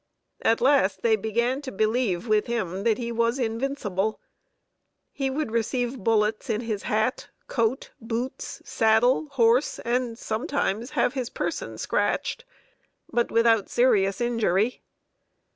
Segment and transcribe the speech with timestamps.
[0.41, 4.19] At last they began to believe, with him, that he was invincible.
[5.11, 11.29] He would receive bullets in his hat, coat, boots, saddle, horse, and sometimes have his
[11.29, 12.45] person scratched,
[13.11, 14.81] but without serious injury.